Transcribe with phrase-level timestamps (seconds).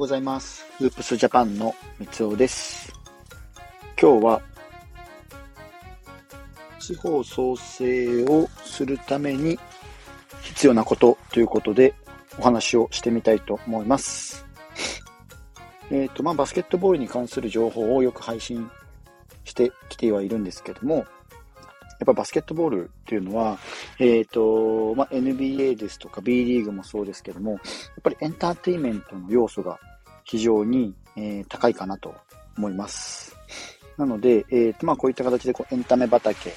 [0.00, 0.64] ございます。
[0.80, 2.90] ウープスジャパンの三尾です。
[4.00, 4.40] 今日は
[6.78, 9.58] 地方創生をするために
[10.40, 11.92] 必要なことということで
[12.38, 14.46] お話をしてみたいと思います。
[15.90, 18.70] えっ、ー、と、まあ、バスケットボールに関する情報をよく配信
[19.44, 21.06] してきてはいるんですけども、やっ
[22.06, 23.58] ぱバスケットボールっていうのは、
[23.98, 27.60] えっ、ー、と、まあ、NBA ですとか B リーグもそうですけども、やっ
[28.02, 29.78] ぱりエンターテインメントの要素が
[30.30, 32.14] 非常に、え、高いかなと
[32.56, 33.36] 思います。
[33.98, 36.52] なので、えーとまあ、こういった形でこうエンタメ畑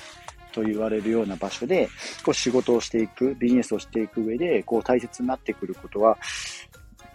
[0.52, 1.90] と言われるような場所で
[2.24, 6.20] こう仕事をしていく、ビジネスをしていく上でこう大切になってくることは、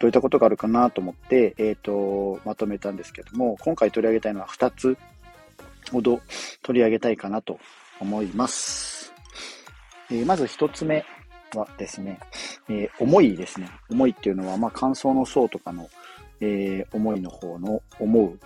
[0.00, 4.98] どういったことがあるかなと思って、えっ、ー、と、まとめたんですけども、今回取り上げたいのは2つ
[5.92, 6.20] ほど
[6.62, 7.60] 取り上げたいかなと
[8.00, 9.12] 思います。
[10.10, 11.04] えー、まず1つ目
[11.54, 12.18] はですね、
[12.68, 13.68] えー、思いですね。
[13.90, 15.88] 思いっていうのは、まあ、感想の層とかの、
[16.40, 18.38] えー、思いの方の思う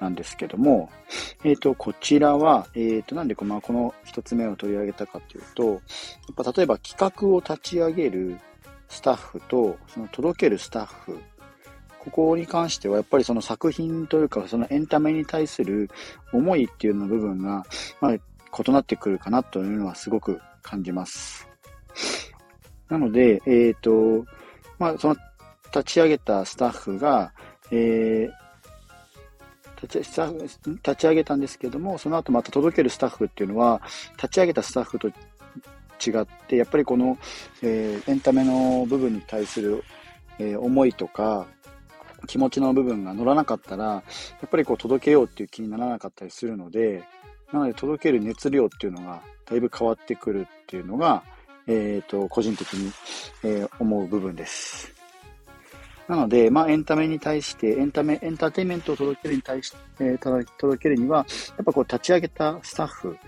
[0.00, 0.90] なんですけども、
[1.44, 5.80] えっ、ー、と、こちらは、えっ、ー、と、なんでこの、この一つ目を取り上げたかというと、やっ
[6.44, 8.38] ぱ例えば企画を立ち上げる
[8.88, 11.18] スタッフと、その届けるスタッフ、
[11.98, 15.90] ここに関してはやっぱりその作品というか、そのエンタメに対する
[16.32, 17.64] 思いっていうの部分が、
[18.00, 21.48] まあ、異なってくるかなというのはすごく感じます。
[22.88, 24.24] なので、えっ、ー、と、
[24.78, 25.16] まあ、その
[25.76, 27.32] 立ち上げたスタッフが、
[27.70, 33.82] えー、立ち上げたんですけども、その後また届けるスタッフっていうのは、
[34.16, 37.18] 立ち上げたスタッフと違って、やっぱりこの、
[37.62, 39.84] えー、エンタメの部分に対する、
[40.38, 41.46] えー、思いとか、
[42.26, 44.02] 気持ちの部分が乗らなかったら、や
[44.46, 47.04] っぱりこう届けようっていう気にならなかったりするので、
[47.52, 51.22] なので届ける熱量っていうのがだいぶ変わってくるっていうのが、
[51.66, 52.92] えっ、ー、と、個人的に、
[53.44, 54.95] えー、思う部分です。
[56.08, 63.18] なので、まあ、エンタメに対して、エンタメ、エンターテインメントを届けるに対して、えー、届けるには、やっぱこう、立ち上げたスタッフ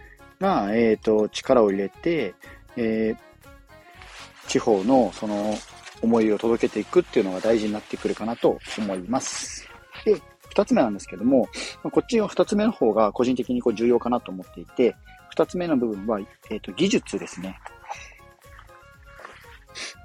[0.40, 2.34] が、えっ、ー、と、力を入れて、
[2.76, 5.54] えー、地方の、その、
[6.02, 9.68] 思いを届けていくっていうのが大事になってくるかなと思います。
[10.04, 11.48] で、二つ目なんですけども、
[11.82, 14.94] こっちの二つ目の方が個人的にこう重要かなと思っていて、
[15.30, 17.58] 二つ目の部分は、えっ、ー、と、技術ですね。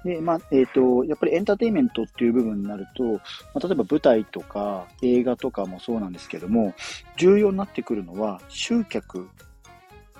[0.04, 3.20] で、まあ、えっ、ー、と、やっぱりエンターテインメントっていう部分になると、ま
[3.54, 6.74] あ、例えば舞台とか映画とかもそうなんですけども、
[7.16, 9.28] 重要になってくるのは集客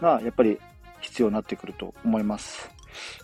[0.01, 0.59] がやっぱり
[1.01, 2.71] 必要になってくると思います。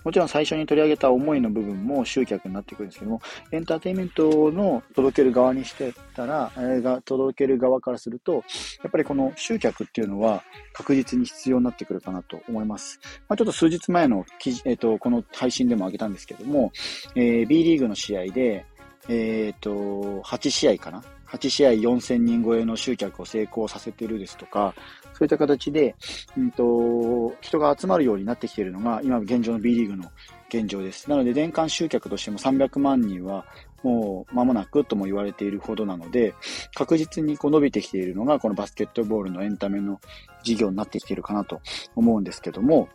[0.05, 3.23] もちろん最初に取り上げた思いの部分も集客になってくるんですけども、
[3.53, 8.45] エンターテインメントの届ける側にしてたら、えが届ける側からすると、
[8.83, 10.43] やっぱりこの集客っていうのは
[10.73, 13.01] 確実に必要になってくるかなと思います。
[13.29, 16.73] まあ、ちょっと数日前の記事、えっ、ー、と、この配信でも挙げたんですけども、
[17.15, 18.65] えー、B リーグの試合で、
[19.09, 19.71] えっ、ー、と、
[20.23, 24.75] 8試合かな？8試合4000人超えの集客を成功させてるですとか、
[25.21, 25.95] そういった形で、
[26.35, 30.11] うんと、人が集まるようになってきているのが、今現状の B リーグの
[30.49, 31.11] 現状です。
[31.11, 33.45] なので、年間集客としても300万人は、
[33.83, 36.33] もう間もなくとも言われているほどなので、
[36.75, 40.01] 確実にこう伸びてきているのが、このバスケットボールのエンタメの
[40.43, 41.61] 事業になってきているかなと
[41.95, 42.89] 思うんですけども、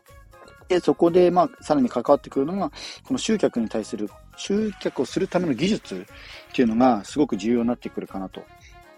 [0.68, 2.72] で、そこで、まあ、さらに関わってくるのが、
[3.04, 6.08] この集客に対する、集客をするための技術
[6.50, 8.42] っていうのがすごく重要になってくるかなと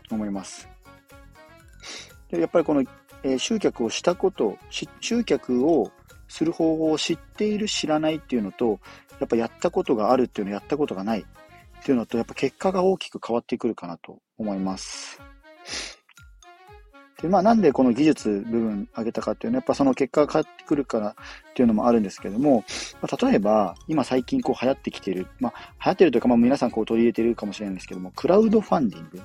[0.10, 0.70] 思います。
[2.30, 2.84] で、やっぱりこの、
[3.24, 5.92] えー、集客をしたこと、集客を
[6.28, 8.80] する方法を知っている、知らないっていうのと、
[9.20, 15.22] やっぱやったことがあるっていうの、やったことがないっていうのと、やっぱ結果が大きく変わってくるかなと思います。
[17.22, 21.14] で、まあなんでこの技術部分上げたかっていうのは、やっぱその結果が変わってくるからっ
[21.56, 22.64] ていうのもあるんですけども、
[23.02, 25.54] まあ、例えば、今最近こう流行ってきてる、まあ
[25.86, 29.22] 流行ってるというか、まあ皆さんこう取り入れてるかもしれないんですけども、クラウドファンディング。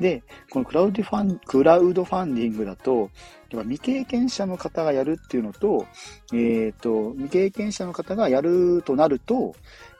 [0.00, 3.10] で、このクラウドファン、クラウドファンディングだと、
[3.50, 5.86] やっぱ未経験者の方がやるっていうのと、
[6.32, 9.54] えっ、ー、と、未経験者の方がやるとなると、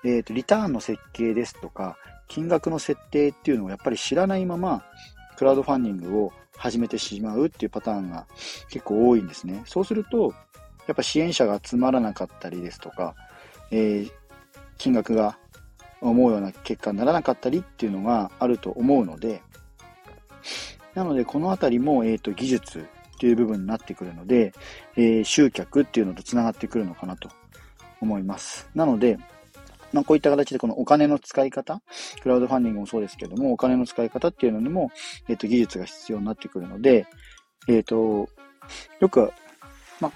[0.05, 1.97] えっ、ー、と、リターンの設計ですとか、
[2.27, 4.85] 金額の設定っていうのをやっぱり知らないまま、
[5.37, 8.27] クラウドファンディングを始めてしまうっていうパターンが
[8.71, 9.63] 結構多いんですね。
[9.67, 10.35] そうすると、
[10.87, 13.15] やっぱ支援者が集まらなかったりですとか、
[13.71, 14.11] えー、
[14.79, 15.39] 金額が
[16.01, 19.43] 思うような結果にならなかったりっていうのがあると思うので、
[20.95, 22.83] なので、このあたりも、えっ、ー、と、技術っ
[23.19, 24.53] ていう部分になってくるので、
[24.97, 27.29] えー、集客っていうのと繋がってくるのかなと
[28.01, 28.69] 思います。
[28.75, 29.19] なので、
[29.93, 31.81] まあ、こういった形でこのお金の使い方、
[32.21, 34.91] クラウドファンディングもそうですけども、お金の使い方っていうのにも、
[35.29, 37.07] えっ、ー、と、技術が必要になってくるので、
[37.69, 38.29] えっ、ー、と、
[38.99, 39.33] よく、
[40.01, 40.13] まあ、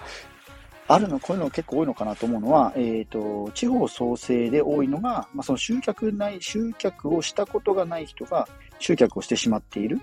[0.93, 8.49] あるの、こういうの結構多いのかなと思うのは、えっ、ー、と、地方創生で多いのが、まあ、その集客ない、集客をしたことがない人が
[8.79, 10.01] 集客をしてしまっている。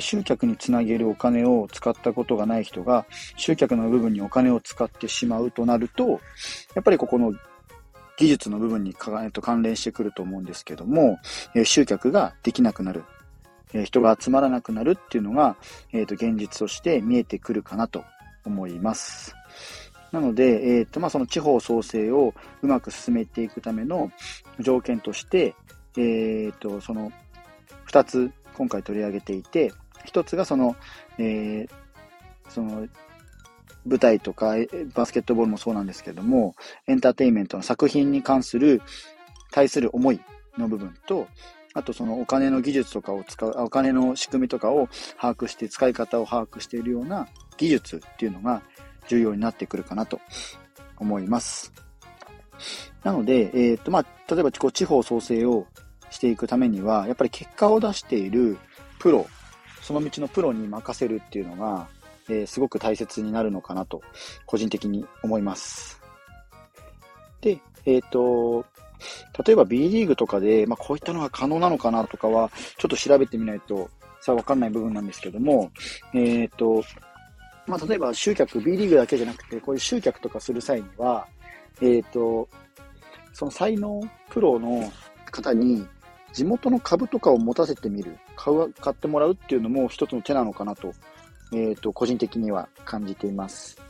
[0.00, 3.06] 集客につなげるお金を使ったことがない人が、
[3.36, 6.20] 集客の部分にお金を使ってしまうとなると、
[6.74, 7.32] やっぱりここの
[8.16, 11.18] 技術の部分に関連してくると思うんですけども、
[11.64, 13.04] 集客ができなくなる。
[13.84, 15.56] 人が集まらなくなるっていうのが、
[15.92, 18.04] え、ー、と、現実として見えてくるかなと
[18.44, 19.34] 思います。
[20.12, 24.12] なので、え、ー、と、まあ、その地方創生をうまく進めていくための
[24.60, 25.54] 条件として、
[25.96, 27.10] えっ、ー、と、その
[27.86, 29.72] 2つ今回取り上げていて、
[30.06, 30.76] 1つがその、
[31.18, 31.70] えー、
[32.48, 32.86] その、
[33.84, 34.54] 舞台とか
[34.94, 36.54] バスケットボールもそうなんですけども、
[36.86, 38.80] エンターテインメントの作品に関する
[39.50, 40.20] 対する思い
[40.56, 41.26] の部分と、
[41.74, 44.88] あとそのお金の技術とかを使う、お金の仕組みとかを
[45.20, 48.62] 把握して、使い方を把握しているような技術っていうのが
[49.08, 50.20] 重要になってくるかなと
[50.98, 51.72] 思います。
[53.02, 55.66] なので、えっ、ー、と、まあ、例えば地方創生を
[56.12, 58.56] していくためには、やっぱり結果を出している
[58.98, 59.26] プロ、
[59.80, 61.88] その道のプロに任せるっていうのが、
[62.28, 64.02] えー、すごく大切になるのかなと、
[64.46, 66.00] 個人的に思います。
[67.40, 68.64] で、えっ、ー、と、
[69.44, 73.90] 例えば B リーグとかで、まあ、こういったのが可能なのかなとかは、ちょっと調べてみないと
[74.22, 75.72] さあわかんない部分なんですけども、
[76.14, 76.84] えっ、ー、と、
[77.66, 81.26] まあ、例えば集客、B リーグだけじゃなくて、こういう集客とかする際には、
[81.80, 82.48] えっ、と、
[83.32, 84.00] その才能、
[84.30, 84.92] プロの
[85.32, 85.84] 方に
[86.32, 90.92] 地元の株とかを持たせてみる、買う、買ってもらうっていうのも一つの手なのかなと、
[91.52, 93.80] えっ、ー、と、個人的には感じています。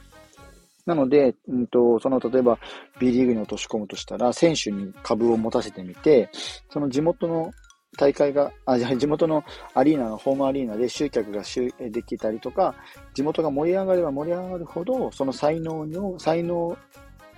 [0.84, 2.58] なので、うんと、その例えば
[2.98, 6.28] B リーグに落とし込むとしたら、選手に株を持たせてみて、
[6.70, 7.52] その地元の
[7.96, 9.44] 大会が、あ、じゃ地元の
[9.74, 11.42] アリーナのホームアリーナで集客が
[11.78, 12.74] できたりとか、
[13.14, 16.76] 地元が盛り上がれば盛り上がるほど、その才能の、才能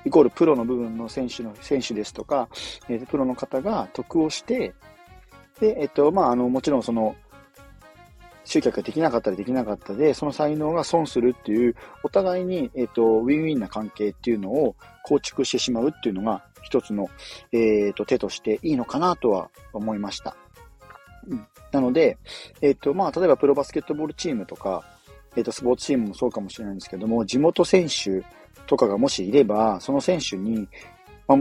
[0.06, 2.48] イコールプロの部分の選手の、選手ですとか、
[2.88, 4.74] えー、プロの方が得をして、
[5.60, 7.16] で、えっと、まあ、あの、もちろんその、
[8.44, 17.08] 集客ができなかったりできなかったで、その才能が損するっていう、お互いに、えっ、と、ウィンウィンな関係っていうのを構築してしまうっていうのが、一つの、
[17.52, 20.36] えっ、と、手としていいのかなとは思いました。
[21.26, 22.18] うん、なので、
[22.60, 24.84] えっ、と、まあ、例えばプロバスケットボールチームとか、
[25.36, 28.24] えっ、と、スポーツチームもそうかもしれないんですけども、地元選手
[28.66, 30.68] とかがもしいれば、その選手に、
[31.26, 31.38] まあ、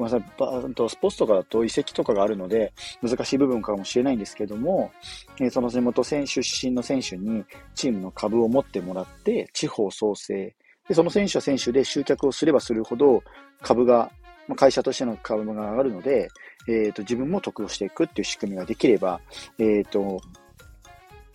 [0.00, 4.90] ごめんなさい、スポーツとかだと移籍とかがあるので、難しい部分かもしれないんですけども、
[5.38, 7.44] えその地元選出身の選手に
[7.74, 10.54] チームの株を持ってもらって、地方創生。
[10.88, 13.22] で、その選手は選手で集客をすればするほど、
[13.60, 14.10] 株が、
[14.56, 16.30] 会社としての株が上がるので、
[16.66, 19.20] えっ、ー、と、自分も得をしていくっていう仕組みができれば、
[19.58, 20.18] えっ、ー、と、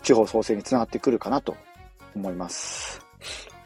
[0.02, 1.56] 地方創生につながってくるかなと
[2.16, 3.00] 思います。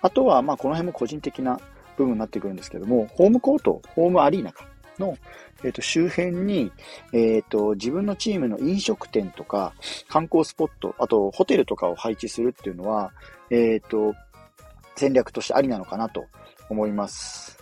[0.02, 1.58] あとは、まあ、この辺も個人的な
[1.96, 4.69] 部分になってくるんですけども、ホームコート、ホームアリーナか。
[5.00, 5.18] の、
[5.64, 6.72] えー、と周辺に、
[7.14, 9.74] えーと、自分のチームの飲食店とか
[10.08, 13.12] 観光スポット、あとホテルとかを配置するっていうのは、
[13.50, 14.14] えっ、ー、と、
[14.96, 16.26] 戦略としてありなのかなと
[16.70, 17.58] 思います。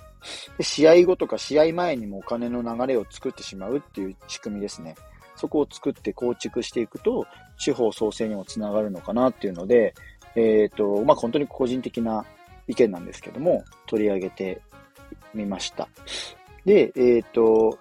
[0.58, 4.96] で試合後とか試合前にもお金の流れを作ってしまうっていう仕組みですね。
[5.36, 7.26] そこを作って構築していくと、
[7.58, 9.94] 地方創生にもつながるのかなっていうので、
[10.36, 12.26] えっ、ー、と、まあ、本当に個人的な
[12.68, 14.62] 意見なんですけども、取り上げて
[15.34, 15.88] みました。
[16.66, 17.78] で、えっ、と、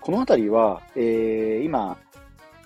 [0.00, 1.98] この辺りは、えー、今、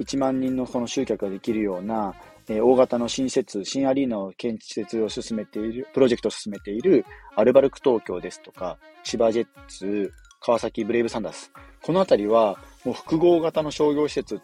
[0.00, 2.15] 1万人のその集客ができるような、
[2.49, 7.05] え、大型の新設、新アリーナを建設を進めている、プロジェクトを進めている
[7.37, 11.53] アルバルク東京ですとか、千葉ジェッツ、川崎ブレイブサンダース。
[11.83, 14.41] この辺りは、もう複合型の商業施設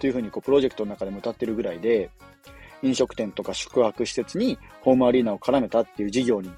[0.00, 2.10] というふうにこうプロジェクトの中でも歌ってるぐらいで、
[2.82, 6.50] 飲食店とか宿泊施設にホームアリーナを絡めたっていう事業に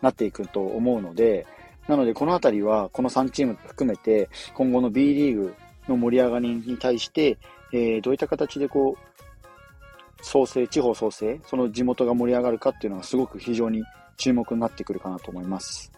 [0.00, 1.46] なっていくと思うので、
[1.88, 5.54] なので、このあたりは、この3チーム含めて、今後の B リーグ
[5.88, 7.38] の盛り上がりに対して、
[7.72, 13.82] えー、どういった形でこう、創生、地方創生、その地元が盛り上がるかっていうのがすごく非常に
[14.16, 15.92] 注目になってくるかなと思います。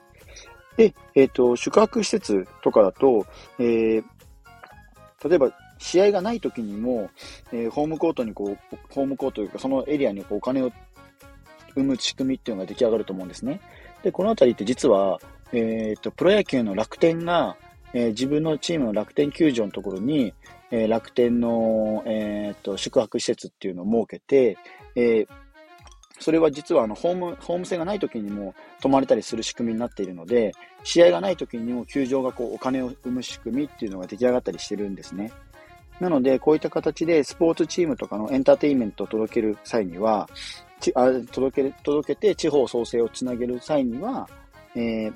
[0.76, 3.26] で、えっ、ー、と、宿泊施設とかだと、
[3.58, 4.04] えー、
[5.28, 7.10] 例えば試合がない時にも、
[7.52, 10.72] えー、ホームコートにこう、ホームコートというか、そのエリアにこうお金を
[11.74, 13.60] 生む仕組みっていうのが出来上がると思うんですね。
[14.02, 15.20] で、このあたりって実は、
[15.54, 17.56] えっ、ー、と、プロ野球の楽天が、
[17.92, 20.34] えー、自分のチームの楽天球場のところに、
[20.70, 24.58] えー、楽天の、えっ、と、宿泊施設っていうのを設けて、
[24.96, 25.26] え
[26.20, 30.52] それは実はあのホーム、ホーム戦がない時にも泊まれたりする仕組みになっているので、
[30.84, 35.32] 試合がない時にも球場がこうお金を生む仕組みっていうのが出来上がったりしてるんですね。
[36.00, 40.28] なので、こういった形でスポーツチームとかのエンターテインメントを届ける際には、
[40.80, 44.28] ちあ届け、届けて地方創生をつなげる際には、
[44.76, 45.14] えー、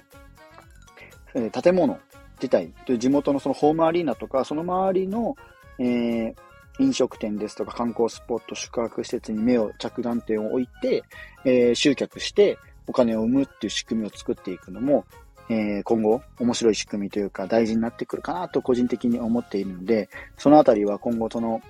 [1.34, 1.98] え建物
[2.38, 5.36] 自体、地元のそのホームアリーナとか、その周りの、
[5.78, 6.34] えー、
[6.78, 11.02] 飲食店ですとか観光スポット、宿泊施設に目を、着眼点を置いて、
[11.44, 15.04] えー、集客してお金を生むっていう仕組みを作っていくのも、
[15.50, 21.60] えー、今後面白い仕組みというか大事になってくるかなと個人的に思っているので、そのあたりは今後その、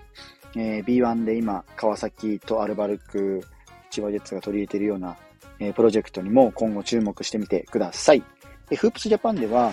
[0.56, 3.42] えー、B1 で今、川崎とアルバルク、
[3.90, 5.16] 千葉ジェッツが取り入れているような、
[5.60, 8.22] えー、プロジェクトにも今後注目してみてください。
[8.70, 9.72] でフープスジャパンでは、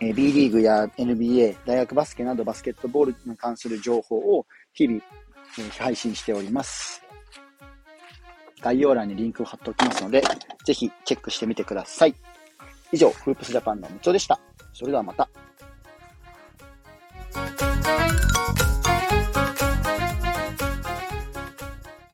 [0.00, 5.00] え B リーグや NBA、大学バスケなどバスケットボールに関する情報を日々、
[5.58, 7.02] え配信しております。
[8.60, 10.22] 概要欄にリンクを貼っておきますので、
[10.64, 12.14] ぜひチェックしてみてください。
[12.92, 14.40] 以上、フープスジャパンのムチョでした。
[14.72, 15.28] それではまた。